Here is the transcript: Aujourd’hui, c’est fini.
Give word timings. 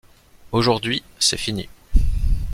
Aujourd’hui, 0.51 1.03
c’est 1.19 1.37
fini. 1.37 1.69